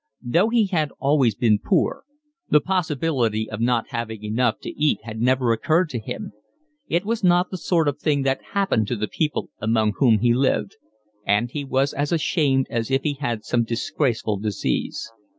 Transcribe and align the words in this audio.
Though 0.23 0.49
he 0.49 0.65
had 0.65 0.89
always 0.97 1.35
been 1.35 1.59
poor, 1.63 2.05
the 2.49 2.59
possibility 2.59 3.47
of 3.47 3.61
not 3.61 3.89
having 3.89 4.23
enough 4.23 4.57
to 4.61 4.71
eat 4.71 4.97
had 5.03 5.21
never 5.21 5.53
occurred 5.53 5.89
to 5.89 5.99
him; 5.99 6.31
it 6.87 7.05
was 7.05 7.23
not 7.23 7.51
the 7.51 7.57
sort 7.59 7.87
of 7.87 7.99
thing 7.99 8.23
that 8.23 8.41
happened 8.55 8.87
to 8.87 8.95
the 8.95 9.07
people 9.07 9.51
among 9.59 9.93
whom 9.97 10.17
he 10.17 10.33
lived; 10.33 10.77
and 11.23 11.51
he 11.51 11.63
was 11.63 11.93
as 11.93 12.11
ashamed 12.11 12.65
as 12.71 12.89
if 12.89 13.03
he 13.03 13.13
had 13.13 13.45
some 13.45 13.63
disgraceful 13.63 14.39
disease. 14.39 15.11